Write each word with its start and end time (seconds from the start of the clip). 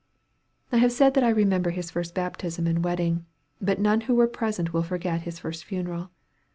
I 0.71 0.77
have 0.77 0.91
said 0.91 1.13
that 1.13 1.23
I 1.23 1.29
remember 1.29 1.69
his 1.69 1.91
first 1.91 2.15
baptism 2.15 2.65
and 2.65 2.83
wedding; 2.83 3.27
but 3.61 3.77
none 3.77 4.01
who 4.01 4.15
were 4.15 4.25
present 4.27 4.73
will 4.73 4.81
forget 4.81 5.21
his 5.21 5.37
first 5.37 5.63
funeral. 5.63 6.09